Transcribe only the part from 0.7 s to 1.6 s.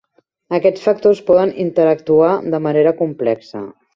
factors poden